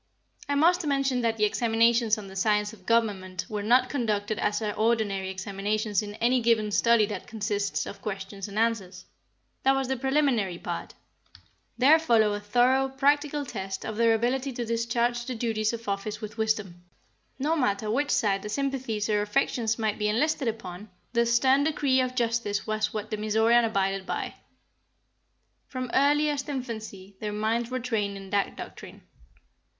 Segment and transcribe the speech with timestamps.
[0.49, 4.59] I must mention that the examinations on the science of government were not conducted as
[4.59, 9.05] are ordinary examinations in any given study that consists of questions and answers.
[9.61, 10.95] That was the preliminary part.
[11.77, 16.19] There followed a thorough, practical test of their ability to discharge the duties of office
[16.19, 16.83] with wisdom.
[17.37, 22.01] No matter which side the sympathies or affections might be enlisted upon, the stern decree
[22.01, 24.33] of justice was what the Mizorean abided by.
[25.67, 29.03] From earliest infancy their minds were trained in that doctrine.